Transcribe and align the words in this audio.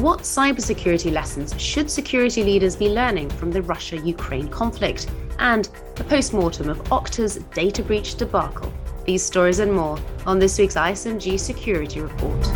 What 0.00 0.20
cybersecurity 0.20 1.12
lessons 1.12 1.54
should 1.60 1.90
security 1.90 2.42
leaders 2.42 2.74
be 2.74 2.88
learning 2.88 3.28
from 3.28 3.50
the 3.50 3.60
Russia 3.60 3.98
Ukraine 3.98 4.48
conflict? 4.48 5.10
And 5.38 5.68
a 5.98 6.04
post 6.04 6.32
mortem 6.32 6.70
of 6.70 6.78
Okta's 6.84 7.36
data 7.52 7.82
breach 7.82 8.14
debacle. 8.14 8.72
These 9.04 9.22
stories 9.22 9.58
and 9.58 9.70
more 9.70 9.98
on 10.24 10.38
this 10.38 10.58
week's 10.58 10.76
ISMG 10.76 11.38
Security 11.38 12.00
Report. 12.00 12.46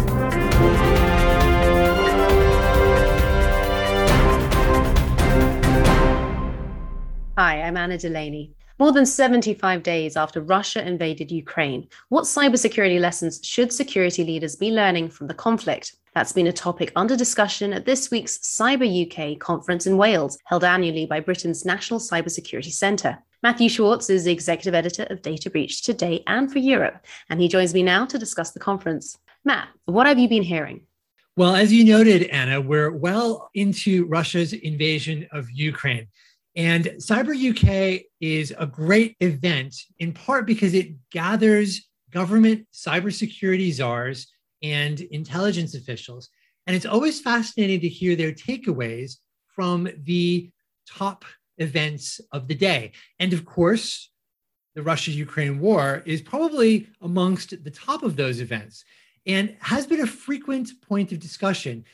Hi, 7.36 7.60
I'm 7.60 7.76
Anna 7.76 7.98
Delaney. 7.98 8.54
More 8.76 8.90
than 8.90 9.06
75 9.06 9.84
days 9.84 10.16
after 10.16 10.40
Russia 10.40 10.84
invaded 10.84 11.30
Ukraine, 11.30 11.86
what 12.08 12.24
cybersecurity 12.24 12.98
lessons 12.98 13.38
should 13.44 13.72
security 13.72 14.24
leaders 14.24 14.56
be 14.56 14.72
learning 14.72 15.10
from 15.10 15.28
the 15.28 15.34
conflict? 15.34 15.94
That's 16.12 16.32
been 16.32 16.48
a 16.48 16.52
topic 16.52 16.90
under 16.96 17.16
discussion 17.16 17.72
at 17.72 17.86
this 17.86 18.10
week's 18.10 18.38
Cyber 18.38 18.84
UK 18.84 19.38
conference 19.38 19.86
in 19.86 19.96
Wales, 19.96 20.38
held 20.46 20.64
annually 20.64 21.06
by 21.06 21.20
Britain's 21.20 21.64
National 21.64 22.00
Cybersecurity 22.00 22.72
Centre. 22.72 23.16
Mathew 23.44 23.68
Schwartz 23.68 24.10
is 24.10 24.24
the 24.24 24.32
executive 24.32 24.74
editor 24.74 25.06
of 25.08 25.22
Data 25.22 25.50
Breach 25.50 25.82
Today 25.82 26.24
and 26.26 26.50
for 26.50 26.58
Europe, 26.58 27.04
and 27.30 27.40
he 27.40 27.46
joins 27.46 27.74
me 27.74 27.84
now 27.84 28.04
to 28.06 28.18
discuss 28.18 28.50
the 28.50 28.58
conference. 28.58 29.16
Matt, 29.44 29.68
what 29.84 30.08
have 30.08 30.18
you 30.18 30.28
been 30.28 30.42
hearing? 30.42 30.80
Well, 31.36 31.54
as 31.54 31.72
you 31.72 31.84
noted, 31.84 32.24
Anna, 32.24 32.60
we're 32.60 32.90
well 32.90 33.50
into 33.54 34.06
Russia's 34.06 34.52
invasion 34.52 35.28
of 35.30 35.48
Ukraine. 35.52 36.08
And 36.56 36.84
Cyber 36.98 37.34
UK 37.34 38.04
is 38.20 38.54
a 38.56 38.66
great 38.66 39.16
event 39.20 39.74
in 39.98 40.12
part 40.12 40.46
because 40.46 40.72
it 40.72 40.92
gathers 41.10 41.88
government 42.12 42.66
cybersecurity 42.72 43.72
czars 43.72 44.28
and 44.62 45.00
intelligence 45.00 45.74
officials. 45.74 46.28
And 46.66 46.76
it's 46.76 46.86
always 46.86 47.20
fascinating 47.20 47.80
to 47.80 47.88
hear 47.88 48.14
their 48.14 48.32
takeaways 48.32 49.16
from 49.48 49.88
the 50.04 50.50
top 50.88 51.24
events 51.58 52.20
of 52.32 52.48
the 52.48 52.54
day. 52.54 52.92
And 53.18 53.32
of 53.32 53.44
course, 53.44 54.10
the 54.74 54.82
Russia 54.82 55.10
Ukraine 55.10 55.60
war 55.60 56.02
is 56.06 56.20
probably 56.22 56.88
amongst 57.00 57.62
the 57.64 57.70
top 57.70 58.02
of 58.02 58.16
those 58.16 58.40
events 58.40 58.84
and 59.26 59.56
has 59.60 59.86
been 59.86 60.00
a 60.00 60.06
frequent 60.06 60.70
point 60.82 61.12
of 61.12 61.20
discussion, 61.20 61.84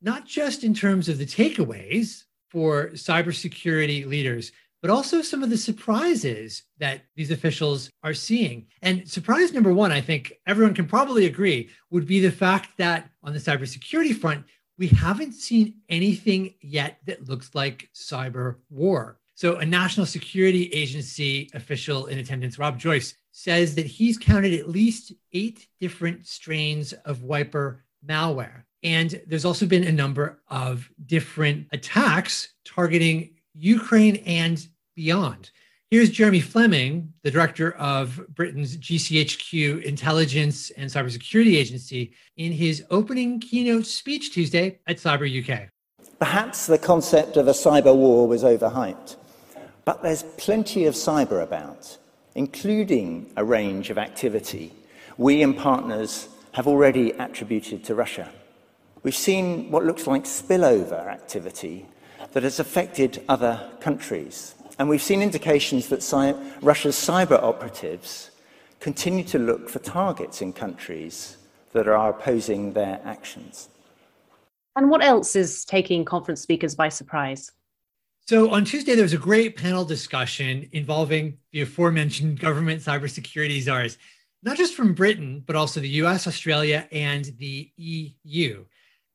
not 0.00 0.26
just 0.26 0.64
in 0.64 0.74
terms 0.74 1.08
of 1.08 1.18
the 1.18 1.26
takeaways, 1.26 2.24
for 2.50 2.88
cybersecurity 2.90 4.06
leaders, 4.06 4.52
but 4.80 4.90
also 4.90 5.22
some 5.22 5.42
of 5.42 5.50
the 5.50 5.56
surprises 5.56 6.62
that 6.78 7.02
these 7.16 7.30
officials 7.30 7.90
are 8.02 8.14
seeing. 8.14 8.66
And 8.82 9.08
surprise 9.08 9.52
number 9.52 9.72
one, 9.72 9.92
I 9.92 10.00
think 10.00 10.32
everyone 10.46 10.74
can 10.74 10.86
probably 10.86 11.26
agree, 11.26 11.70
would 11.90 12.06
be 12.06 12.20
the 12.20 12.30
fact 12.30 12.70
that 12.78 13.10
on 13.22 13.32
the 13.32 13.38
cybersecurity 13.38 14.16
front, 14.16 14.44
we 14.78 14.86
haven't 14.86 15.32
seen 15.32 15.74
anything 15.88 16.54
yet 16.60 16.98
that 17.06 17.28
looks 17.28 17.54
like 17.54 17.88
cyber 17.94 18.56
war. 18.70 19.18
So, 19.34 19.56
a 19.56 19.66
national 19.66 20.06
security 20.06 20.64
agency 20.72 21.48
official 21.54 22.06
in 22.06 22.18
attendance, 22.18 22.58
Rob 22.58 22.78
Joyce, 22.78 23.14
says 23.30 23.76
that 23.76 23.86
he's 23.86 24.18
counted 24.18 24.52
at 24.52 24.68
least 24.68 25.12
eight 25.32 25.68
different 25.80 26.26
strains 26.26 26.92
of 26.92 27.22
wiper 27.22 27.84
malware. 28.04 28.64
And 28.82 29.20
there's 29.26 29.44
also 29.44 29.66
been 29.66 29.84
a 29.84 29.92
number 29.92 30.40
of 30.48 30.88
different 31.06 31.66
attacks 31.72 32.48
targeting 32.64 33.34
Ukraine 33.54 34.16
and 34.26 34.66
beyond. 34.94 35.50
Here's 35.90 36.10
Jeremy 36.10 36.40
Fleming, 36.40 37.12
the 37.22 37.30
director 37.30 37.72
of 37.72 38.20
Britain's 38.34 38.76
GCHQ 38.76 39.82
Intelligence 39.82 40.70
and 40.70 40.90
Cybersecurity 40.90 41.56
Agency, 41.56 42.12
in 42.36 42.52
his 42.52 42.84
opening 42.90 43.40
keynote 43.40 43.86
speech 43.86 44.32
Tuesday 44.32 44.78
at 44.86 44.98
Cyber 44.98 45.26
UK. 45.26 45.70
Perhaps 46.18 46.66
the 46.66 46.78
concept 46.78 47.36
of 47.36 47.48
a 47.48 47.52
cyber 47.52 47.96
war 47.96 48.28
was 48.28 48.42
overhyped, 48.42 49.16
but 49.84 50.02
there's 50.02 50.24
plenty 50.36 50.84
of 50.84 50.94
cyber 50.94 51.42
about, 51.42 51.96
including 52.34 53.32
a 53.36 53.44
range 53.44 53.88
of 53.88 53.96
activity 53.96 54.74
we 55.18 55.42
and 55.42 55.56
partners 55.56 56.28
have 56.52 56.68
already 56.68 57.10
attributed 57.10 57.82
to 57.84 57.94
Russia. 57.94 58.30
We've 59.02 59.14
seen 59.14 59.70
what 59.70 59.84
looks 59.84 60.06
like 60.06 60.24
spillover 60.24 61.06
activity 61.06 61.86
that 62.32 62.42
has 62.42 62.58
affected 62.58 63.22
other 63.28 63.70
countries. 63.80 64.54
And 64.78 64.88
we've 64.88 65.02
seen 65.02 65.22
indications 65.22 65.88
that 65.88 66.02
Russia's 66.60 66.96
cyber 66.96 67.42
operatives 67.42 68.30
continue 68.80 69.24
to 69.24 69.38
look 69.38 69.68
for 69.68 69.78
targets 69.78 70.42
in 70.42 70.52
countries 70.52 71.36
that 71.72 71.88
are 71.88 72.10
opposing 72.10 72.72
their 72.72 73.00
actions. 73.04 73.68
And 74.76 74.90
what 74.90 75.02
else 75.02 75.34
is 75.36 75.64
taking 75.64 76.04
conference 76.04 76.40
speakers 76.40 76.74
by 76.74 76.88
surprise? 76.88 77.52
So 78.26 78.50
on 78.50 78.64
Tuesday, 78.64 78.94
there 78.94 79.02
was 79.04 79.14
a 79.14 79.18
great 79.18 79.56
panel 79.56 79.84
discussion 79.84 80.68
involving 80.72 81.38
the 81.52 81.62
aforementioned 81.62 82.38
government 82.38 82.82
cybersecurity 82.82 83.60
czars, 83.62 83.98
not 84.42 84.56
just 84.56 84.74
from 84.74 84.92
Britain, 84.92 85.42
but 85.46 85.56
also 85.56 85.80
the 85.80 85.88
US, 86.02 86.26
Australia, 86.26 86.86
and 86.92 87.24
the 87.38 87.72
EU. 87.76 88.64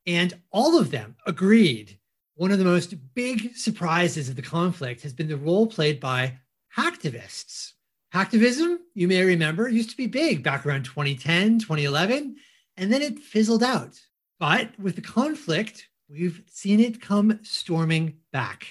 And 0.06 0.34
all 0.50 0.78
of 0.78 0.90
them 0.90 1.16
agreed 1.26 1.98
one 2.36 2.50
of 2.50 2.58
the 2.58 2.64
most 2.64 2.94
big 3.14 3.56
surprises 3.56 4.28
of 4.28 4.36
the 4.36 4.42
conflict 4.42 5.02
has 5.02 5.12
been 5.12 5.28
the 5.28 5.36
role 5.36 5.66
played 5.66 6.00
by 6.00 6.38
hacktivists. 6.76 7.72
Hacktivism, 8.12 8.78
you 8.94 9.08
may 9.08 9.22
remember, 9.22 9.68
used 9.68 9.90
to 9.90 9.96
be 9.96 10.06
big 10.06 10.42
back 10.42 10.66
around 10.66 10.84
2010, 10.84 11.60
2011, 11.60 12.36
and 12.76 12.92
then 12.92 13.02
it 13.02 13.18
fizzled 13.18 13.62
out. 13.62 14.00
But 14.40 14.78
with 14.78 14.96
the 14.96 15.02
conflict, 15.02 15.88
we've 16.08 16.42
seen 16.48 16.80
it 16.80 17.00
come 17.00 17.38
storming 17.42 18.14
back. 18.32 18.66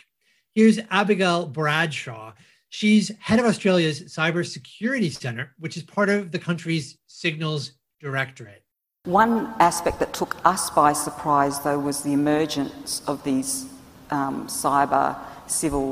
Here's 0.53 0.79
Abigail 0.91 1.47
Bradshaw. 1.47 2.33
She's 2.69 3.11
head 3.19 3.39
of 3.39 3.45
Australia's 3.45 4.01
Cybersecurity 4.03 5.11
Centre, 5.11 5.53
which 5.59 5.77
is 5.77 5.83
part 5.83 6.09
of 6.09 6.31
the 6.31 6.39
country's 6.39 6.97
Signals 7.07 7.73
Directorate. 8.00 8.62
One 9.05 9.53
aspect 9.59 9.99
that 9.99 10.13
took 10.13 10.37
us 10.45 10.69
by 10.69 10.93
surprise, 10.93 11.59
though, 11.59 11.77
was 11.77 12.03
the 12.03 12.13
emergence 12.13 13.01
of 13.05 13.21
these 13.25 13.65
um, 14.11 14.47
cyber 14.47 15.17
civil 15.45 15.91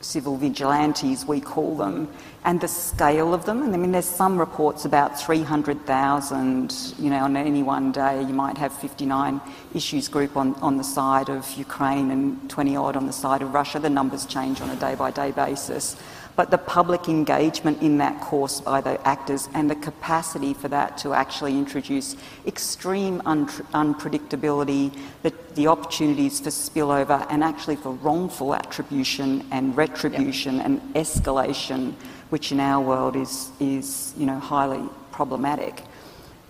civil 0.00 0.36
vigilantes, 0.36 1.26
we 1.26 1.40
call 1.40 1.76
them, 1.76 2.08
and 2.44 2.60
the 2.60 2.68
scale 2.68 3.34
of 3.34 3.46
them. 3.46 3.64
And 3.64 3.74
I 3.74 3.78
mean, 3.78 3.90
there's 3.90 4.04
some 4.04 4.38
reports 4.38 4.84
about 4.84 5.18
300,000, 5.18 6.94
you 7.00 7.10
know, 7.10 7.24
on 7.24 7.36
any 7.36 7.64
one 7.64 7.90
day. 7.90 8.20
You 8.20 8.32
might 8.32 8.56
have 8.58 8.72
59 8.72 9.40
issues 9.74 10.06
group 10.06 10.36
on, 10.36 10.54
on 10.56 10.76
the 10.76 10.84
side 10.84 11.28
of 11.28 11.50
Ukraine 11.54 12.12
and 12.12 12.48
20 12.48 12.76
odd 12.76 12.96
on 12.96 13.06
the 13.06 13.12
side 13.12 13.42
of 13.42 13.52
Russia. 13.54 13.80
The 13.80 13.90
numbers 13.90 14.24
change 14.24 14.60
on 14.60 14.70
a 14.70 14.76
day 14.76 14.94
by 14.94 15.10
day 15.10 15.32
basis 15.32 15.96
but 16.36 16.50
the 16.50 16.58
public 16.58 17.08
engagement 17.08 17.80
in 17.82 17.96
that 17.98 18.20
course 18.20 18.60
by 18.60 18.80
the 18.82 19.04
actors 19.08 19.48
and 19.54 19.70
the 19.70 19.74
capacity 19.74 20.52
for 20.52 20.68
that 20.68 20.98
to 20.98 21.14
actually 21.14 21.56
introduce 21.56 22.14
extreme 22.46 23.22
un- 23.24 23.46
unpredictability, 23.46 24.96
the, 25.22 25.32
the, 25.54 25.66
opportunities 25.66 26.38
for 26.38 26.50
spillover 26.50 27.26
and 27.30 27.42
actually 27.42 27.76
for 27.76 27.92
wrongful 27.94 28.54
attribution 28.54 29.44
and 29.50 29.74
retribution 29.76 30.56
yep. 30.56 30.66
and 30.66 30.94
escalation, 30.94 31.94
which 32.28 32.52
in 32.52 32.60
our 32.60 32.84
world 32.84 33.16
is, 33.16 33.50
is 33.58 34.12
you 34.18 34.26
know, 34.26 34.38
highly 34.38 34.86
problematic. 35.12 35.82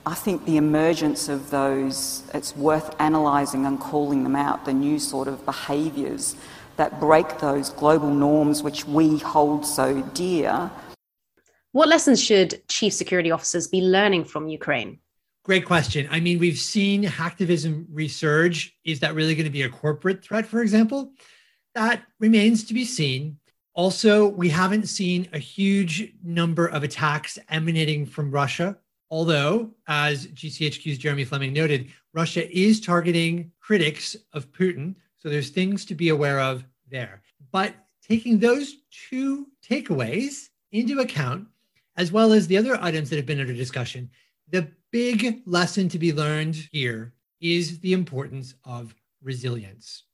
I 0.04 0.14
think 0.14 0.44
the 0.44 0.56
emergence 0.56 1.28
of 1.28 1.50
those, 1.50 2.22
it's 2.34 2.56
worth 2.56 2.94
analysing 3.00 3.66
and 3.66 3.78
calling 3.78 4.25
them 4.25 4.36
out, 4.36 4.64
the 4.64 4.72
new 4.72 4.98
sort 4.98 5.28
of 5.28 5.44
behaviours 5.44 6.36
that 6.76 7.00
break 7.00 7.38
those 7.38 7.70
global 7.70 8.10
norms 8.10 8.62
which 8.62 8.84
we 8.87 9.19
hold 9.19 9.66
so 9.66 10.03
dear. 10.14 10.70
What 11.72 11.88
lessons 11.88 12.22
should 12.22 12.66
chief 12.69 12.92
security 12.92 13.31
officers 13.31 13.69
be 13.69 13.81
learning 13.81 14.25
from 14.25 14.48
Ukraine? 14.48 14.98
Great 15.44 15.64
question. 15.64 16.09
I 16.10 16.20
mean, 16.20 16.38
we've 16.38 16.59
seen 16.59 17.04
hacktivism 17.04 17.87
resurge. 17.94 18.73
Is 18.84 19.00
that 19.00 19.14
really 19.14 19.34
going 19.34 19.44
to 19.44 19.50
be 19.50 19.62
a 19.62 19.69
corporate 19.69 20.25
threat, 20.25 20.46
for 20.46 20.61
example? 20.61 21.12
That 21.75 22.02
remains 22.19 22.64
to 22.64 22.75
be 22.75 22.84
seen. 22.84 23.38
Also, 23.75 24.26
we 24.26 24.49
haven't 24.49 24.88
seen 24.88 25.28
a 25.34 25.38
huge 25.38 26.14
number 26.25 26.67
of 26.67 26.82
attacks 26.82 27.38
emanating 27.50 28.06
from 28.06 28.31
Russia, 28.31 28.78
although, 29.11 29.70
as 29.87 30.26
GCHQ's 30.28 30.99
Jeremy 30.99 31.25
Fleming 31.25 31.52
noted, 31.52 31.88
Russia 32.14 32.50
is 32.50 32.81
targeting 32.81 33.52
critics 33.61 34.17
of 34.32 34.50
Putin 34.50 34.94
so 35.26 35.31
there's 35.31 35.50
things 35.50 35.84
to 35.84 35.96
be 35.96 36.11
aware 36.11 36.38
of 36.38 36.64
there. 36.88 37.20
But 37.50 37.75
taking 38.00 38.38
those 38.38 38.76
two 38.93 39.49
takeaways 39.61 40.50
into 40.70 41.00
account, 41.00 41.49
as 41.96 42.12
well 42.12 42.32
as 42.32 42.46
the 42.46 42.56
other 42.56 42.81
items 42.81 43.11
that 43.11 43.17
have 43.17 43.26
been 43.26 43.40
under 43.40 43.52
discussion, 43.52 44.08
the 44.52 44.69
big 44.93 45.43
lesson 45.44 45.88
to 45.88 45.99
be 45.99 46.12
learned 46.12 46.55
here 46.70 47.12
is 47.40 47.81
the 47.81 47.93
importance 47.93 48.55
of 48.64 48.94
resilience. 49.20 50.05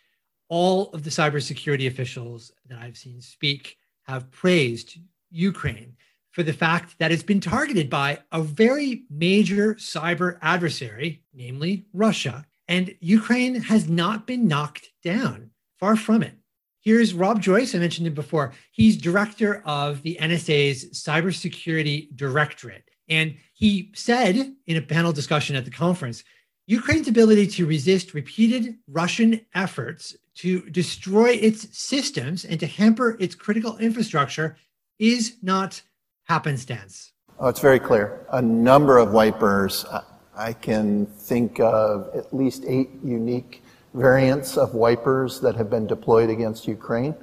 All 0.49 0.89
of 0.93 1.05
the 1.05 1.11
cybersecurity 1.11 1.89
officials 1.89 2.51
that 2.71 2.79
I've 2.79 2.97
seen 2.97 3.21
speak 3.21 3.77
have 4.05 4.31
praised 4.31 4.97
Ukraine 5.29 5.95
for 6.31 6.43
the 6.43 6.55
fact 6.55 6.99
that 7.01 7.13
it's 7.13 7.23
been 7.23 7.39
targeted 7.39 7.91
by 7.91 8.21
a 8.33 8.41
very 8.41 9.03
major 9.11 9.75
cyber 9.75 10.39
adversary, 10.41 11.23
namely 11.35 11.85
Russia, 11.93 12.47
And 12.69 12.95
Ukraine 13.01 13.57
has 13.57 13.89
not 13.89 14.27
been 14.27 14.47
knocked 14.47 14.89
down, 15.05 15.51
far 15.79 15.97
from 15.97 16.23
it. 16.23 16.35
Here's 16.81 17.15
Rob 17.15 17.41
Joyce. 17.41 17.75
I 17.75 17.79
mentioned 17.79 18.07
him 18.09 18.15
before. 18.15 18.53
He's 18.73 18.97
director 18.97 19.63
of 19.65 20.03
the 20.03 20.19
NSA's 20.21 21.01
Cybersecurity 21.01 22.15
Directorate. 22.17 22.89
And 23.09 23.37
he 23.55 23.93
said 23.95 24.55
in 24.67 24.77
a 24.77 24.83
panel 24.83 25.13
discussion 25.13 25.55
at 25.55 25.65
the 25.65 25.71
conference 25.71 26.25
Ukraine's 26.67 27.09
ability 27.09 27.49
to 27.49 27.67
resist 27.67 28.15
repeated 28.15 28.77
Russian 28.89 29.41
efforts 29.55 30.17
to 30.37 30.63
destroy 30.71 31.31
its 31.31 31.67
systems 31.77 32.45
and 32.45 32.59
to 32.61 32.67
hamper 32.67 33.17
its 33.21 33.35
critical 33.35 33.77
infrastructure 33.79 34.57
is 34.99 35.37
not 35.43 35.83
happenstance. 36.25 37.13
Oh, 37.39 37.49
it's 37.49 37.61
very 37.61 37.81
clear. 37.81 38.27
A 38.33 38.41
number 38.41 38.99
of 38.99 39.13
wipers. 39.13 39.85
Uh, 39.87 40.03
I 40.37 40.55
can 40.55 41.07
think 41.07 41.61
of 41.61 42.11
at 42.15 42.33
least 42.35 42.65
eight 42.67 42.91
unique 43.05 43.63
variants 43.93 44.57
of 44.57 44.75
wipers 44.75 45.41
that 45.41 45.57
have 45.57 45.69
been 45.69 45.87
deployed 45.87 46.31
against 46.31 46.67
Ukraine. 46.67 47.15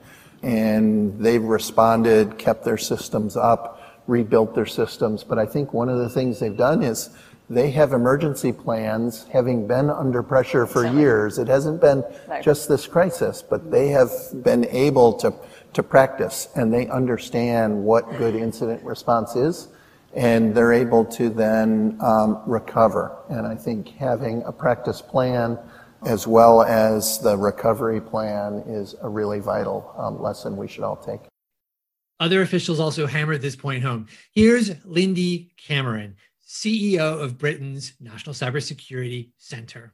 And 0.44 1.20
they've 1.20 1.44
responded, 1.44 2.38
kept 2.38 2.64
their 2.64 2.78
systems 2.78 3.36
up, 3.36 4.04
rebuilt 4.08 4.54
their 4.54 4.68
systems. 4.68 5.24
But 5.24 5.40
I 5.40 5.46
think 5.46 5.74
one 5.74 5.90
of 5.90 5.98
the 5.98 6.10
things 6.10 6.40
they've 6.40 6.56
done 6.56 6.84
is 6.84 7.10
they 7.50 7.72
have 7.72 7.94
emergency 7.94 8.52
plans, 8.52 9.26
having 9.34 9.66
been 9.66 9.90
under 9.90 10.22
pressure 10.22 10.68
for 10.68 10.86
years. 10.86 11.40
It 11.40 11.48
hasn't 11.48 11.82
been 11.82 12.04
just 12.44 12.70
this 12.70 12.86
crisis, 12.86 13.42
but 13.42 13.72
they 13.72 13.88
have 13.88 14.12
been 14.44 14.66
able 14.66 15.14
to, 15.14 15.34
to 15.74 15.82
practice 15.82 16.50
and 16.56 16.72
they 16.72 16.88
understand 16.90 17.84
what 17.84 18.08
good 18.18 18.36
incident 18.36 18.84
response 18.84 19.36
is 19.36 19.70
and 20.16 20.56
they're 20.56 20.74
able 20.74 21.06
to 21.06 21.30
then 21.30 21.98
um, 22.02 22.42
recover. 22.46 23.16
And 23.30 23.46
I 23.46 23.56
think 23.56 23.90
having 23.90 24.44
a 24.44 24.52
practice 24.52 25.02
plan 25.02 25.58
as 26.06 26.26
well 26.26 26.64
as 26.64 27.20
the 27.20 27.38
recovery 27.38 28.00
plan 28.00 28.64
is 28.68 28.96
a 29.02 29.10
really 29.10 29.40
vital 29.40 29.94
um, 29.98 30.22
lesson 30.22 30.56
we 30.56 30.68
should 30.68 30.84
all 30.84 30.96
take. 30.96 31.22
Other 32.20 32.42
officials 32.42 32.80
also 32.80 33.06
hammered 33.06 33.42
this 33.42 33.56
point 33.56 33.84
home. 33.84 34.08
Here's 34.34 34.72
Lindy 34.86 35.54
Cameron, 35.58 36.16
CEO 36.48 37.22
of 37.22 37.38
Britain's 37.38 37.94
National 38.00 38.34
Cybersecurity 38.34 39.30
Centre. 39.38 39.94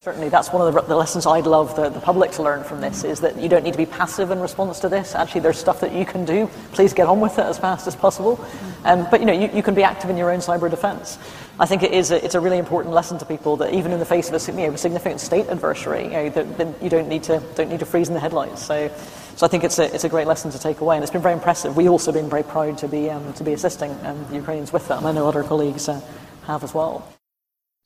Certainly, 0.00 0.28
that's 0.28 0.52
one 0.52 0.64
of 0.64 0.72
the, 0.72 0.80
the 0.82 0.94
lessons 0.94 1.26
I'd 1.26 1.48
love 1.48 1.74
the, 1.74 1.88
the, 1.88 1.98
public 1.98 2.30
to 2.32 2.42
learn 2.44 2.62
from 2.62 2.80
this 2.80 3.02
is 3.02 3.18
that 3.18 3.36
you 3.36 3.48
don't 3.48 3.64
need 3.64 3.72
to 3.72 3.78
be 3.78 3.84
passive 3.84 4.30
in 4.30 4.38
response 4.38 4.78
to 4.78 4.88
this. 4.88 5.16
Actually, 5.16 5.40
there's 5.40 5.58
stuff 5.58 5.80
that 5.80 5.92
you 5.92 6.06
can 6.06 6.24
do. 6.24 6.48
Please 6.70 6.92
get 6.92 7.08
on 7.08 7.18
with 7.18 7.36
it 7.36 7.44
as 7.44 7.58
fast 7.58 7.88
as 7.88 7.96
possible. 7.96 8.38
Um, 8.84 9.08
but 9.10 9.18
you 9.18 9.26
know, 9.26 9.32
you, 9.32 9.50
you, 9.52 9.60
can 9.60 9.74
be 9.74 9.82
active 9.82 10.08
in 10.08 10.16
your 10.16 10.30
own 10.30 10.38
cyber 10.38 10.70
defence. 10.70 11.18
I 11.58 11.66
think 11.66 11.82
it 11.82 11.90
is 11.90 12.12
a, 12.12 12.24
it's 12.24 12.36
a 12.36 12.40
really 12.40 12.58
important 12.58 12.94
lesson 12.94 13.18
to 13.18 13.24
people 13.24 13.56
that 13.56 13.74
even 13.74 13.90
in 13.90 13.98
the 13.98 14.04
face 14.04 14.30
of 14.30 14.34
a, 14.48 14.52
you 14.52 14.68
know, 14.68 14.74
a 14.74 14.78
significant 14.78 15.20
state 15.20 15.48
adversary, 15.48 16.04
you, 16.04 16.10
know, 16.10 16.28
that, 16.28 16.80
you 16.80 16.88
don't 16.88 17.08
need 17.08 17.24
to 17.24 17.42
don't 17.56 17.68
need 17.68 17.80
to 17.80 17.86
freeze 17.86 18.06
in 18.06 18.14
the 18.14 18.20
headlights. 18.20 18.64
So, 18.64 18.88
so 19.34 19.46
I 19.46 19.48
think 19.48 19.64
it's 19.64 19.80
a, 19.80 19.92
it's 19.92 20.04
a 20.04 20.08
great 20.08 20.28
lesson 20.28 20.52
to 20.52 20.60
take 20.60 20.80
away, 20.80 20.94
and 20.94 21.02
it's 21.02 21.12
been 21.12 21.22
very 21.22 21.34
impressive. 21.34 21.76
We've 21.76 21.90
also 21.90 22.12
been 22.12 22.30
very 22.30 22.44
proud 22.44 22.78
to 22.78 22.86
be 22.86 23.10
um, 23.10 23.32
to 23.32 23.42
be 23.42 23.52
assisting 23.52 23.90
um, 24.06 24.24
the 24.28 24.36
Ukrainians 24.36 24.72
with 24.72 24.86
that. 24.86 24.98
And 24.98 25.08
I 25.08 25.10
know 25.10 25.26
other 25.26 25.42
colleagues 25.42 25.88
uh, 25.88 26.00
have 26.44 26.62
as 26.62 26.72
well. 26.72 27.12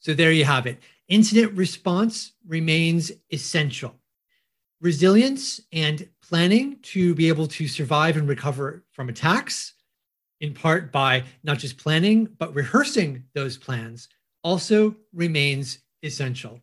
So 0.01 0.13
there 0.13 0.33
you 0.33 0.45
have 0.45 0.67
it. 0.67 0.79
Incident 1.13 1.53
response 1.59 2.33
remains 2.49 3.13
essential. 3.31 3.95
Resilience 4.81 5.61
and 5.71 6.09
planning 6.23 6.79
to 6.85 7.15
be 7.15 7.29
able 7.29 7.47
to 7.49 7.69
survive 7.69 8.17
and 8.17 8.27
recover 8.27 8.83
from 8.93 9.11
attacks, 9.11 9.75
in 10.41 10.55
part 10.55 10.91
by 10.91 11.25
not 11.45 11.59
just 11.59 11.77
planning, 11.77 12.31
but 12.39 12.55
rehearsing 12.55 13.25
those 13.35 13.59
plans, 13.59 14.09
also 14.43 14.97
remains 15.13 15.81
essential. 16.03 16.63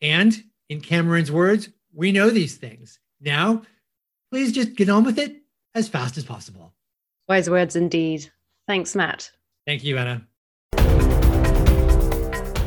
And 0.00 0.40
in 0.68 0.80
Cameron's 0.80 1.32
words, 1.32 1.68
we 1.92 2.12
know 2.12 2.30
these 2.30 2.56
things. 2.56 3.00
Now, 3.20 3.62
please 4.30 4.52
just 4.52 4.76
get 4.76 4.88
on 4.88 5.02
with 5.02 5.18
it 5.18 5.42
as 5.74 5.88
fast 5.88 6.16
as 6.16 6.24
possible. 6.24 6.72
Wise 7.28 7.50
words 7.50 7.74
indeed. 7.74 8.30
Thanks, 8.68 8.94
Matt. 8.94 9.32
Thank 9.66 9.82
you, 9.82 9.98
Anna. 9.98 10.24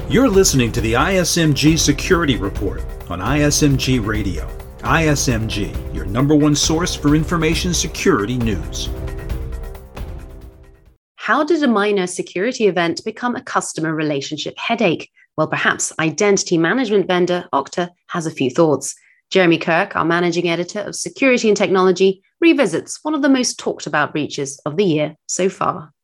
You're 0.08 0.30
listening 0.30 0.72
to 0.74 0.82
the 0.82 0.94
ISMG 0.94 1.80
Security 1.80 2.38
Report 2.38 2.86
on 3.10 3.22
ISMG 3.22 4.06
Radio. 4.06 4.48
ISMG, 4.82 5.96
your 5.96 6.06
number 6.06 6.36
one 6.36 6.54
source 6.54 6.94
for 6.94 7.16
information 7.16 7.74
security 7.74 8.38
news. 8.38 8.88
How 11.16 11.44
did 11.44 11.64
a 11.64 11.68
minor 11.68 12.06
security 12.06 12.68
event 12.68 13.02
become 13.04 13.36
a 13.36 13.42
customer 13.42 13.96
relationship 13.96 14.54
headache? 14.60 15.10
Well, 15.38 15.48
perhaps 15.48 15.92
identity 15.98 16.60
management 16.60 17.08
vendor 17.08 17.50
Okta 17.52 17.90
has 18.10 18.28
a 18.28 18.32
few 18.32 18.52
thoughts. 18.52 18.94
Jeremy 19.32 19.58
Kirk, 19.58 19.96
our 19.96 20.06
managing 20.06 20.48
editor 20.48 20.82
of 20.82 20.96
security 20.96 21.48
and 21.48 21.58
technology, 21.58 22.22
revisits 22.40 23.00
one 23.02 23.16
of 23.16 23.24
the 23.24 23.30
most 23.30 23.58
talked 23.58 23.88
about 23.88 24.12
breaches 24.12 24.60
of 24.68 24.78
the 24.78 24.86
year 24.86 25.16
so 25.26 25.50
far. 25.50 25.95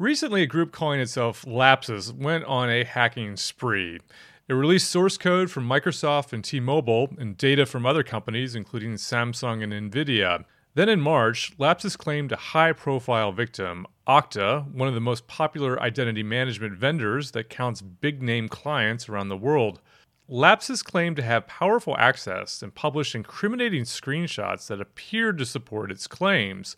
Recently, 0.00 0.42
a 0.42 0.46
group 0.46 0.70
calling 0.70 1.00
itself 1.00 1.44
Lapsus 1.44 2.12
went 2.12 2.44
on 2.44 2.70
a 2.70 2.84
hacking 2.84 3.36
spree. 3.36 3.98
It 4.46 4.52
released 4.52 4.88
source 4.88 5.18
code 5.18 5.50
from 5.50 5.68
Microsoft 5.68 6.32
and 6.32 6.44
T 6.44 6.60
Mobile 6.60 7.08
and 7.18 7.36
data 7.36 7.66
from 7.66 7.84
other 7.84 8.04
companies, 8.04 8.54
including 8.54 8.94
Samsung 8.94 9.60
and 9.60 9.72
Nvidia. 9.72 10.44
Then 10.74 10.88
in 10.88 11.00
March, 11.00 11.52
Lapsus 11.58 11.96
claimed 11.98 12.30
a 12.30 12.36
high 12.36 12.72
profile 12.72 13.32
victim, 13.32 13.88
Okta, 14.06 14.72
one 14.72 14.86
of 14.86 14.94
the 14.94 15.00
most 15.00 15.26
popular 15.26 15.82
identity 15.82 16.22
management 16.22 16.74
vendors 16.74 17.32
that 17.32 17.50
counts 17.50 17.82
big 17.82 18.22
name 18.22 18.48
clients 18.48 19.08
around 19.08 19.30
the 19.30 19.36
world. 19.36 19.80
Lapsus 20.28 20.84
claimed 20.84 21.16
to 21.16 21.22
have 21.22 21.48
powerful 21.48 21.96
access 21.98 22.62
and 22.62 22.72
published 22.72 23.16
incriminating 23.16 23.82
screenshots 23.82 24.68
that 24.68 24.80
appeared 24.80 25.38
to 25.38 25.44
support 25.44 25.90
its 25.90 26.06
claims. 26.06 26.76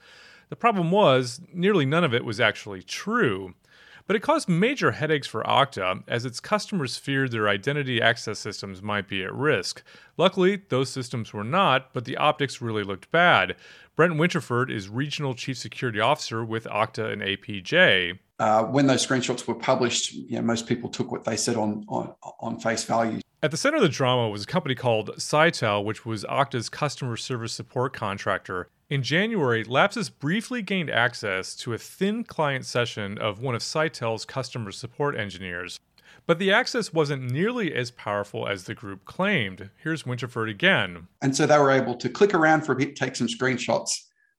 The 0.51 0.57
problem 0.57 0.91
was, 0.91 1.41
nearly 1.53 1.87
none 1.87 2.05
of 2.05 2.13
it 2.13 2.25
was 2.25 2.41
actually 2.41 2.83
true. 2.83 3.55
But 4.07 4.17
it 4.17 4.23
caused 4.23 4.49
major 4.49 4.91
headaches 4.91 5.29
for 5.29 5.45
Okta 5.45 6.03
as 6.09 6.25
its 6.25 6.41
customers 6.41 6.97
feared 6.97 7.31
their 7.31 7.49
identity 7.49 8.03
access 8.03 8.41
systems 8.41 8.83
might 8.83 9.07
be 9.07 9.23
at 9.23 9.33
risk. 9.33 9.85
Luckily, 10.17 10.63
those 10.69 10.91
systems 10.91 11.33
were 11.33 11.45
not, 11.45 11.95
but 11.95 12.07
the 12.07 12.17
optics 12.17 12.61
really 12.61 12.83
looked 12.83 13.13
bad. 13.13 13.55
Brent 13.95 14.15
Winterford 14.15 14.69
is 14.69 14.89
Regional 14.89 15.35
Chief 15.35 15.57
Security 15.57 16.01
Officer 16.01 16.45
with 16.45 16.65
Okta 16.65 17.13
and 17.13 17.23
APJ. 17.23 18.19
Uh, 18.41 18.65
when 18.65 18.89
those 18.89 19.07
screenshots 19.07 19.47
were 19.47 19.55
published, 19.55 20.13
you 20.13 20.37
know, 20.37 20.43
most 20.43 20.67
people 20.67 20.89
took 20.91 21.13
what 21.13 21.23
they 21.23 21.37
said 21.37 21.55
on, 21.55 21.85
on, 21.89 22.13
on 22.41 22.59
face 22.59 22.83
value. 22.83 23.21
At 23.45 23.53
the 23.53 23.57
center 23.57 23.77
of 23.77 23.83
the 23.83 23.89
drama 23.89 24.29
was 24.29 24.43
a 24.43 24.47
company 24.47 24.75
called 24.75 25.11
Sitel, 25.19 25.85
which 25.85 26.05
was 26.05 26.25
Okta's 26.25 26.69
customer 26.69 27.17
service 27.17 27.53
support 27.53 27.93
contractor. 27.93 28.69
In 28.91 29.05
January, 29.05 29.63
Lapsus 29.63 30.11
briefly 30.11 30.63
gained 30.63 30.91
access 30.91 31.55
to 31.55 31.73
a 31.73 31.79
thin 31.79 32.25
client 32.25 32.67
session 32.67 33.19
of 33.19 33.41
one 33.41 33.55
of 33.55 33.63
Sitel's 33.63 34.25
customer 34.25 34.73
support 34.73 35.17
engineers. 35.17 35.79
But 36.27 36.41
the 36.41 36.51
access 36.51 36.93
wasn't 36.93 37.31
nearly 37.31 37.73
as 37.73 37.93
powerful 37.93 38.49
as 38.49 38.65
the 38.65 38.75
group 38.75 39.05
claimed. 39.05 39.71
Here's 39.77 40.03
Winterford 40.03 40.51
again. 40.51 41.07
And 41.23 41.37
so 41.37 41.47
they 41.47 41.57
were 41.57 41.71
able 41.71 41.95
to 41.99 42.09
click 42.09 42.35
around 42.35 42.63
for 42.63 42.73
a 42.73 42.77
bit, 42.77 42.97
take 42.97 43.15
some 43.15 43.29
screenshots. 43.29 43.93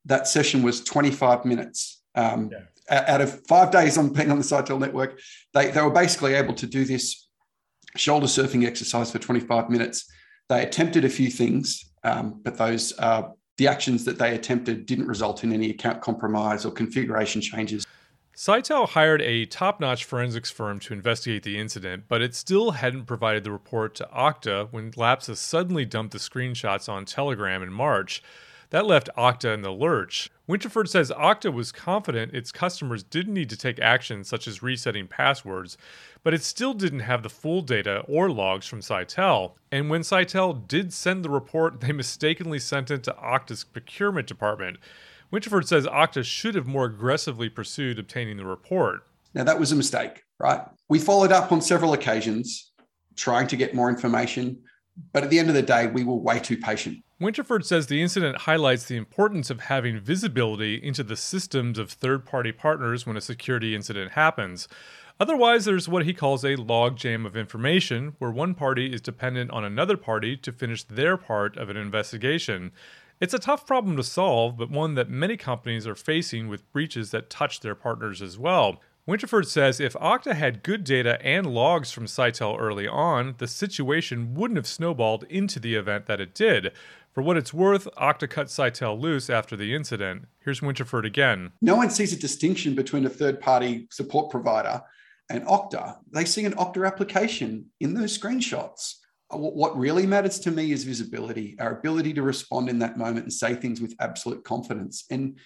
That 0.04 0.28
session 0.28 0.64
was 0.64 0.84
25 0.84 1.46
minutes. 1.46 2.02
Um, 2.16 2.52
yeah. 2.52 3.06
Out 3.08 3.22
of 3.22 3.48
five 3.48 3.72
days 3.72 3.98
on 3.98 4.12
being 4.12 4.32
on 4.32 4.38
the 4.38 4.44
Sitel 4.44 4.78
network, 4.78 5.18
they, 5.54 5.72
they 5.72 5.82
were 5.82 5.92
basically 5.92 6.34
able 6.34 6.56
to 6.56 6.68
do 6.68 6.84
this 6.84 7.26
shoulder 7.96 8.28
surfing 8.28 8.68
exercise 8.68 9.14
for 9.14 9.20
25 9.20 9.70
minutes. 9.70 10.12
They 10.50 10.62
attempted 10.62 11.06
a 11.06 11.10
few 11.10 11.30
things, 11.30 11.90
um, 12.04 12.42
but 12.44 12.58
those 12.58 12.94
uh, 13.00 13.30
the 13.58 13.68
actions 13.68 14.06
that 14.06 14.18
they 14.18 14.36
attempted 14.36 14.86
didn't 14.86 15.08
result 15.08 15.44
in 15.44 15.54
any 15.54 15.70
account 15.70 16.02
compromise 16.02 16.66
or 16.66 16.72
configuration 16.72 17.42
changes. 17.42 17.86
Sitel 18.36 18.88
hired 18.88 19.22
a 19.22 19.46
top 19.46 19.80
notch 19.80 20.06
forensics 20.06 20.50
firm 20.50 20.80
to 20.80 20.94
investigate 20.94 21.44
the 21.44 21.60
incident, 21.60 22.06
but 22.08 22.22
it 22.22 22.34
still 22.34 22.72
hadn't 22.72 23.06
provided 23.06 23.44
the 23.44 23.52
report 23.52 23.94
to 23.96 24.10
Okta 24.12 24.72
when 24.72 24.92
Lapsus 24.92 25.38
suddenly 25.38 25.86
dumped 25.86 26.14
the 26.14 26.18
screenshots 26.18 26.90
on 26.90 27.06
Telegram 27.06 27.62
in 27.62 27.72
March. 27.72 28.24
That 28.72 28.88
left 28.88 29.10
Okta 29.18 29.54
in 29.54 29.62
the 29.62 29.72
lurch. 29.72 30.30
Winterford 30.48 30.88
says 30.88 31.12
Okta 31.12 31.54
was 31.54 31.74
confident 31.74 32.34
its 32.34 32.54
customers 32.54 33.04
didn't 33.04 33.34
need 33.34 33.50
to 33.50 33.58
take 33.58 33.80
action 33.80 34.24
such 34.24 34.48
as 34.48 34.64
resetting 34.64 35.08
passwords, 35.08 35.78
but 36.24 36.34
it 36.34 36.42
still 36.42 36.74
didn't 36.74 37.02
have 37.02 37.22
the 37.22 37.30
full 37.30 37.62
data 37.62 38.04
or 38.08 38.32
logs 38.32 38.66
from 38.66 38.80
Sitel. 38.80 39.54
And 39.74 39.90
when 39.90 40.02
Sitel 40.02 40.68
did 40.70 40.94
send 40.94 41.24
the 41.24 41.30
report, 41.30 41.82
they 41.82 41.92
mistakenly 41.92 42.60
sent 42.60 42.90
it 42.92 43.04
to 43.04 43.14
Okta's 43.14 43.66
procurement 43.66 44.28
department. 44.28 44.78
Winterford 45.32 45.68
says 45.68 45.86
Okta 45.86 46.24
should 46.24 46.56
have 46.56 46.68
more 46.68 46.86
aggressively 46.86 47.50
pursued 47.50 48.00
obtaining 48.00 48.38
the 48.38 48.46
report. 48.46 49.06
Now, 49.34 49.44
that 49.44 49.60
was 49.60 49.74
a 49.74 49.78
mistake, 49.78 50.24
right? 50.40 50.62
We 50.88 51.00
followed 51.00 51.34
up 51.34 51.52
on 51.52 51.62
several 51.62 51.92
occasions 51.92 52.72
trying 53.18 53.48
to 53.48 53.58
get 53.58 53.76
more 53.76 53.90
information, 53.90 54.64
but 55.14 55.24
at 55.24 55.30
the 55.30 55.40
end 55.40 55.50
of 55.50 55.56
the 55.56 55.62
day, 55.62 55.88
we 55.88 56.04
were 56.04 56.16
way 56.16 56.40
too 56.40 56.58
patient. 56.58 57.04
Winterford 57.20 57.66
says 57.66 57.88
the 57.88 58.02
incident 58.02 58.40
highlights 58.40 58.86
the 58.86 58.98
importance 58.98 59.50
of 59.50 59.62
having 59.62 60.00
visibility 60.00 60.76
into 60.76 61.04
the 61.04 61.16
systems 61.16 61.78
of 61.78 61.92
third 61.92 62.26
party 62.26 62.52
partners 62.52 63.06
when 63.06 63.16
a 63.16 63.22
security 63.22 63.76
incident 63.76 64.14
happens. 64.14 64.68
Otherwise, 65.20 65.66
there's 65.66 65.88
what 65.88 66.06
he 66.06 66.16
calls 66.16 66.44
a 66.44 66.56
logjam 66.56 67.28
of 67.28 67.38
information, 67.38 68.16
where 68.18 68.32
one 68.32 68.56
party 68.56 68.92
is 68.92 69.02
dependent 69.02 69.52
on 69.52 69.64
another 69.64 69.98
party 69.98 70.36
to 70.36 70.52
finish 70.52 70.84
their 70.84 71.16
part 71.16 71.56
of 71.58 71.70
an 71.70 71.78
investigation. 71.78 72.72
It's 73.20 73.36
a 73.36 73.40
tough 73.40 73.68
problem 73.68 73.96
to 73.98 74.04
solve, 74.04 74.58
but 74.58 74.72
one 74.72 74.96
that 74.96 75.12
many 75.12 75.38
companies 75.38 75.86
are 75.86 75.94
facing 75.94 76.48
with 76.48 76.72
breaches 76.72 77.12
that 77.12 77.30
touch 77.30 77.60
their 77.60 77.76
partners 77.76 78.24
as 78.24 78.40
well. 78.40 78.82
Winterford 79.08 79.48
says 79.48 79.80
if 79.80 79.94
Okta 79.94 80.36
had 80.36 80.62
good 80.62 80.84
data 80.84 81.20
and 81.26 81.48
logs 81.48 81.92
from 81.92 82.06
Sitel 82.06 82.60
early 82.60 82.88
on, 82.88 83.36
the 83.40 83.48
situation 83.48 84.36
wouldn't 84.36 84.58
have 84.58 84.68
snowballed 84.68 85.24
into 85.24 85.60
the 85.60 85.74
event 85.74 86.06
that 86.06 86.22
it 86.22 86.36
did. 86.36 86.72
For 87.12 87.24
what 87.24 87.36
it's 87.36 87.54
worth, 87.54 87.88
Okta 87.98 88.30
cut 88.30 88.48
Sitel 88.48 89.00
loose 89.00 89.30
after 89.30 89.58
the 89.58 89.74
incident. 89.74 90.26
Here's 90.40 90.62
Winterford 90.62 91.06
again. 91.06 91.52
No 91.62 91.76
one 91.76 91.90
sees 91.90 92.14
a 92.14 92.20
distinction 92.20 92.76
between 92.76 93.06
a 93.06 93.10
third 93.10 93.40
party 93.40 93.88
support 93.92 94.30
provider 94.30 94.82
and 95.30 95.46
Okta. 95.48 95.98
They 96.14 96.26
see 96.26 96.46
an 96.46 96.54
Okta 96.54 96.86
application 96.86 97.66
in 97.80 97.96
those 97.96 98.18
screenshots. 98.18 98.96
Uh, 99.32 99.38
what 99.38 99.78
really 99.78 100.06
matters 100.06 100.40
to 100.42 100.52
me 100.52 100.72
is 100.72 100.84
visibility, 100.84 101.56
our 101.60 101.78
ability 101.80 102.14
to 102.14 102.22
respond 102.22 102.70
in 102.70 102.80
that 102.80 102.98
moment 102.98 103.24
and 103.24 103.34
say 103.34 103.56
things 103.56 103.82
with 103.82 103.96
absolute 104.00 104.44
confidence. 104.44 105.06
And 105.10 105.38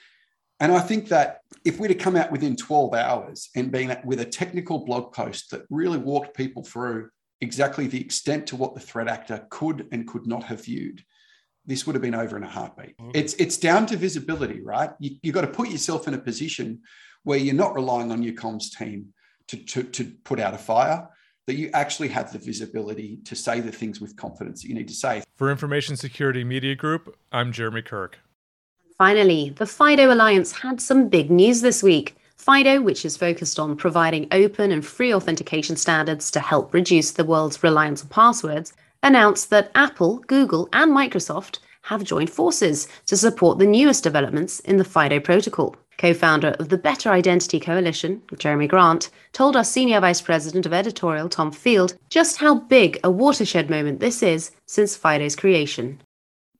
and 0.59 0.71
I 0.71 0.79
think 0.79 1.09
that 1.09 1.41
if 1.65 1.79
we'd 1.79 1.91
have 1.91 1.99
come 1.99 2.15
out 2.15 2.31
within 2.31 2.55
12 2.55 2.93
hours 2.93 3.49
and 3.55 3.71
been 3.71 3.97
with 4.05 4.21
a 4.21 4.25
technical 4.25 4.85
blog 4.85 5.13
post 5.13 5.51
that 5.51 5.63
really 5.69 5.97
walked 5.97 6.35
people 6.35 6.63
through 6.63 7.09
exactly 7.41 7.87
the 7.87 7.99
extent 7.99 8.47
to 8.47 8.55
what 8.55 8.73
the 8.73 8.79
threat 8.79 9.07
actor 9.07 9.45
could 9.49 9.87
and 9.91 10.07
could 10.07 10.25
not 10.25 10.43
have 10.43 10.63
viewed, 10.63 11.03
this 11.65 11.85
would 11.85 11.95
have 11.95 12.01
been 12.01 12.15
over 12.15 12.37
in 12.37 12.43
a 12.43 12.49
heartbeat. 12.49 12.97
Mm-hmm. 12.97 13.11
It's 13.13 13.33
it's 13.35 13.57
down 13.57 13.85
to 13.87 13.97
visibility, 13.97 14.61
right? 14.61 14.91
You, 14.99 15.17
you've 15.21 15.35
got 15.35 15.41
to 15.41 15.47
put 15.47 15.69
yourself 15.69 16.07
in 16.07 16.13
a 16.13 16.19
position 16.19 16.81
where 17.23 17.39
you're 17.39 17.55
not 17.55 17.73
relying 17.73 18.11
on 18.11 18.23
your 18.23 18.35
comms 18.35 18.71
team 18.77 19.13
to, 19.47 19.57
to, 19.57 19.83
to 19.83 20.05
put 20.23 20.39
out 20.39 20.53
a 20.53 20.57
fire 20.57 21.09
that 21.47 21.55
you 21.55 21.69
actually 21.73 22.07
have 22.07 22.31
the 22.31 22.39
visibility 22.39 23.19
to 23.25 23.35
say 23.35 23.59
the 23.59 23.71
things 23.71 24.01
with 24.01 24.15
confidence 24.15 24.61
that 24.61 24.69
you 24.69 24.75
need 24.75 24.87
to 24.87 24.93
say. 24.93 25.23
For 25.35 25.51
Information 25.51 25.95
Security 25.95 26.43
Media 26.43 26.75
Group, 26.75 27.15
I'm 27.31 27.51
Jeremy 27.51 27.81
Kirk. 27.81 28.19
Finally, 28.97 29.49
the 29.57 29.65
FIDO 29.65 30.13
Alliance 30.13 30.53
had 30.53 30.79
some 30.79 31.09
big 31.09 31.29
news 31.29 31.59
this 31.59 31.83
week. 31.83 32.15
FIDO, 32.37 32.81
which 32.81 33.03
is 33.03 33.17
focused 33.17 33.59
on 33.59 33.75
providing 33.75 34.25
open 34.31 34.71
and 34.71 34.85
free 34.85 35.13
authentication 35.13 35.75
standards 35.75 36.31
to 36.31 36.39
help 36.39 36.73
reduce 36.73 37.11
the 37.11 37.25
world's 37.25 37.61
reliance 37.61 38.03
on 38.03 38.07
passwords, 38.07 38.71
announced 39.03 39.49
that 39.49 39.69
Apple, 39.75 40.19
Google, 40.27 40.69
and 40.71 40.93
Microsoft 40.93 41.59
have 41.81 42.05
joined 42.05 42.29
forces 42.29 42.87
to 43.07 43.17
support 43.17 43.59
the 43.59 43.67
newest 43.67 44.01
developments 44.01 44.61
in 44.61 44.77
the 44.77 44.85
FIDO 44.85 45.19
protocol. 45.19 45.75
Co 45.97 46.13
founder 46.13 46.55
of 46.59 46.69
the 46.69 46.77
Better 46.77 47.09
Identity 47.09 47.59
Coalition, 47.59 48.21
Jeremy 48.37 48.67
Grant, 48.67 49.09
told 49.33 49.57
our 49.57 49.63
Senior 49.65 49.99
Vice 49.99 50.21
President 50.21 50.65
of 50.65 50.71
Editorial, 50.73 51.27
Tom 51.27 51.51
Field, 51.51 51.97
just 52.09 52.37
how 52.37 52.55
big 52.55 52.97
a 53.03 53.11
watershed 53.11 53.69
moment 53.69 53.99
this 53.99 54.23
is 54.23 54.51
since 54.65 54.95
FIDO's 54.95 55.35
creation. 55.35 56.01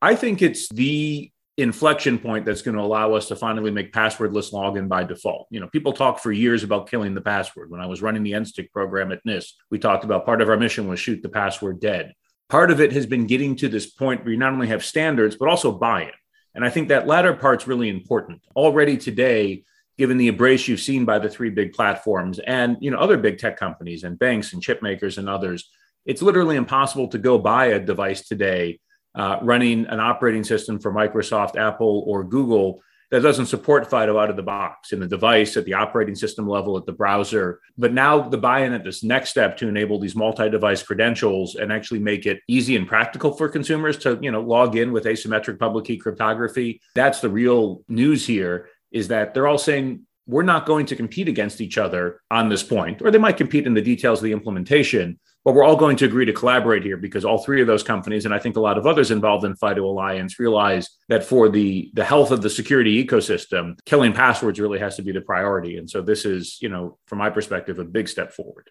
I 0.02 0.16
think 0.16 0.42
it's 0.42 0.68
the 0.70 1.32
inflection 1.58 2.20
point 2.20 2.46
that's 2.46 2.62
going 2.62 2.76
to 2.76 2.84
allow 2.84 3.14
us 3.14 3.30
to 3.30 3.36
finally 3.36 3.72
make 3.72 3.94
passwordless 3.94 4.52
login 4.52 4.90
by 4.90 5.04
default. 5.04 5.48
You 5.50 5.62
know, 5.62 5.68
people 5.68 5.94
talk 5.94 6.20
for 6.20 6.32
years 6.32 6.64
about 6.64 6.90
killing 6.90 7.14
the 7.14 7.22
password. 7.22 7.72
When 7.72 7.80
I 7.80 7.86
was 7.86 8.02
running 8.02 8.24
the 8.24 8.34
NSTIC 8.34 8.72
program 8.72 9.12
at 9.12 9.24
NIST, 9.26 9.54
we 9.72 9.80
talked 9.80 10.04
about 10.04 10.26
part 10.26 10.42
of 10.42 10.50
our 10.50 10.58
mission 10.58 10.88
was 10.88 11.00
shoot 11.00 11.24
the 11.24 11.30
password 11.30 11.80
dead. 11.80 12.14
Part 12.50 12.72
of 12.72 12.82
it 12.82 12.92
has 12.92 13.06
been 13.06 13.26
getting 13.26 13.56
to 13.58 13.70
this 13.70 13.90
point 13.90 14.24
where 14.24 14.34
you 14.34 14.38
not 14.38 14.54
only 14.54 14.68
have 14.68 14.84
standards, 14.84 15.36
but 15.38 15.48
also 15.48 15.72
buy 15.72 16.04
in. 16.04 16.12
And 16.54 16.66
I 16.66 16.70
think 16.70 16.90
that 16.90 17.08
latter 17.08 17.34
part's 17.34 17.68
really 17.68 17.90
important. 17.90 18.42
Already 18.56 18.98
today, 18.98 19.64
given 19.98 20.18
the 20.18 20.28
embrace 20.28 20.68
you've 20.68 20.82
seen 20.82 21.06
by 21.06 21.20
the 21.20 21.30
three 21.30 21.50
big 21.50 21.74
platforms 21.74 22.40
and 22.40 22.78
you 22.82 22.92
know 22.92 22.98
other 22.98 23.18
big 23.18 23.38
tech 23.38 23.58
companies 23.58 24.04
and 24.04 24.20
banks 24.20 24.54
and 24.54 24.62
chip 24.62 24.82
makers 24.82 25.18
and 25.18 25.30
others, 25.30 25.70
it's 26.06 26.22
literally 26.22 26.56
impossible 26.56 27.08
to 27.10 27.18
go 27.18 27.38
buy 27.38 27.68
a 27.68 27.80
device 27.80 28.28
today 28.28 28.80
uh, 29.16 29.38
running 29.42 29.86
an 29.88 30.00
operating 30.00 30.44
system 30.44 30.80
for 30.80 30.92
Microsoft, 30.92 31.56
Apple, 31.56 32.04
or 32.08 32.24
Google 32.24 32.82
that 33.12 33.22
doesn't 33.22 33.46
support 33.46 33.90
FIDO 33.90 34.18
out 34.18 34.30
of 34.30 34.36
the 34.36 34.44
box 34.44 34.92
in 34.92 35.00
the 35.00 35.08
device, 35.08 35.56
at 35.58 35.66
the 35.66 35.74
operating 35.74 36.16
system 36.16 36.48
level, 36.48 36.78
at 36.78 36.86
the 36.86 36.92
browser. 36.92 37.62
But 37.78 37.94
now 37.94 38.28
the 38.28 38.38
buy 38.38 38.62
in 38.62 38.74
at 38.74 38.84
this 38.84 39.04
next 39.04 39.30
step 39.30 39.58
to 39.58 39.68
enable 39.68 40.00
these 40.00 40.16
multi 40.16 40.50
device 40.50 40.82
credentials 40.82 41.56
and 41.56 41.72
actually 41.72 42.00
make 42.00 42.26
it 42.26 42.40
easy 42.48 42.76
and 42.76 42.88
practical 42.88 43.32
for 43.32 43.48
consumers 43.48 43.98
to 44.00 44.18
you 44.22 44.32
know, 44.32 44.42
log 44.42 44.76
in 44.76 44.92
with 44.92 45.06
asymmetric 45.06 45.60
public 45.60 45.86
key 45.86 45.98
cryptography. 45.98 46.82
That's 46.96 47.20
the 47.20 47.30
real 47.30 47.84
news 47.88 48.26
here 48.26 48.70
is 48.92 49.10
that 49.10 49.34
they're 49.34 49.48
all 49.48 49.58
saying 49.58 50.02
we're 50.28 50.44
not 50.44 50.66
going 50.66 50.88
to 50.88 50.96
compete 50.96 51.28
against 51.28 51.62
each 51.62 51.78
other 51.78 52.22
on 52.32 52.50
this 52.50 52.64
point, 52.64 53.02
or 53.02 53.12
they 53.12 53.18
might 53.20 53.38
compete 53.38 53.68
in 53.68 53.76
the 53.76 53.82
details 53.82 54.20
of 54.20 54.24
the 54.24 54.32
implementation 54.32 55.20
but 55.46 55.54
we're 55.54 55.64
all 55.64 55.78
going 55.78 55.96
to 55.98 56.06
agree 56.06 56.26
to 56.26 56.34
collaborate 56.34 56.84
here 56.84 56.98
because 56.98 57.24
all 57.24 57.38
three 57.38 57.62
of 57.62 57.68
those 57.68 57.84
companies 57.84 58.26
and 58.26 58.34
i 58.34 58.40
think 58.40 58.58
a 58.58 58.60
lot 58.60 58.78
of 58.78 58.86
others 58.86 59.12
involved 59.12 59.46
in 59.46 59.56
fido 59.56 59.86
alliance 59.86 60.40
realize 60.40 60.90
that 61.08 61.24
for 61.24 61.48
the 61.48 61.92
the 61.94 62.04
health 62.04 62.32
of 62.32 62.42
the 62.42 62.50
security 62.50 63.04
ecosystem 63.04 63.78
killing 63.86 64.14
passwords 64.14 64.60
really 64.60 64.80
has 64.80 64.96
to 64.96 65.02
be 65.02 65.12
the 65.12 65.22
priority. 65.22 65.78
And 65.78 65.90
so 65.90 66.02
this 66.02 66.26
is 66.26 66.58
you 66.62 66.70
know 66.70 66.98
from 67.06 67.20
my 67.20 67.30
perspective 67.30 67.80
a 67.80 67.86
big 67.86 68.08
step 68.08 68.34
forward. 68.34 68.70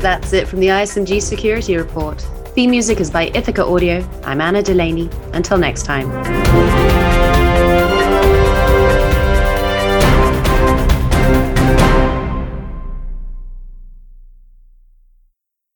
That's 0.00 0.32
it 0.32 0.46
from 0.46 0.60
the 0.60 0.68
ismg 0.68 1.22
security 1.22 1.76
report. 1.76 2.20
Theme 2.54 2.70
music 2.70 3.00
is 3.00 3.10
by 3.10 3.24
ithaca 3.34 3.64
audio. 3.64 4.08
I'm 4.24 4.40
anna 4.40 4.62
delaney. 4.62 5.10
Until 5.32 5.58
next 5.58 5.84
time 5.84 7.05